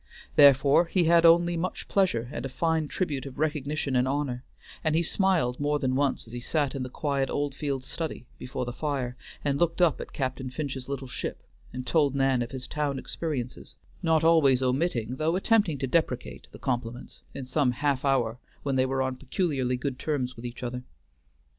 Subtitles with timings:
[0.35, 4.43] Therefore he had only much pleasure and a fine tribute of recognition and honor,
[4.83, 8.65] and he smiled more than once as he sat in the quiet Oldfields study before
[8.65, 12.65] the fire, and looked up at Captain Finch's little ship, and told Nan of his
[12.65, 18.39] town experiences, not always omitting, though attempting to deprecate, the compliments, in some half hour
[18.63, 20.81] when they were on peculiarly good terms with each other.